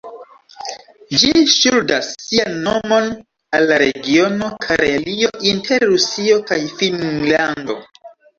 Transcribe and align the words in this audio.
Ĝi 1.23 1.27
ŝuldas 1.55 2.09
sian 2.23 2.57
nomon 2.67 3.09
al 3.59 3.67
la 3.73 3.77
regiono 3.83 4.49
Karelio 4.65 5.31
inter 5.51 5.87
Rusio 5.91 6.41
kaj 6.51 6.59
Finnlando. 6.83 7.79